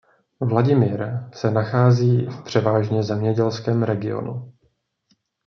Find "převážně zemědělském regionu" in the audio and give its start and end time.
2.43-4.53